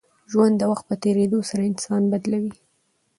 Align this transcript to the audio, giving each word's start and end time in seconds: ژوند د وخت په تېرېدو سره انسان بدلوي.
ژوند 0.31 0.53
د 0.57 0.63
وخت 0.71 0.85
په 0.89 0.95
تېرېدو 1.03 1.39
سره 1.49 1.67
انسان 1.71 2.01
بدلوي. 2.11 2.53